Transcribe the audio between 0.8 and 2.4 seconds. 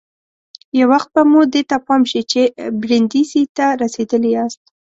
وخت به مو دې ته پام شي